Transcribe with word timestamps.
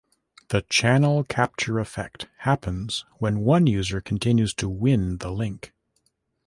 The 0.49 0.63
channel 0.67 1.23
capture 1.23 1.77
effect 1.77 2.25
happens 2.39 3.05
when 3.19 3.41
one 3.41 3.67
user 3.67 4.01
continues 4.01 4.51
to 4.55 4.67
"win" 4.67 5.19
the 5.19 5.31
link. 5.31 5.75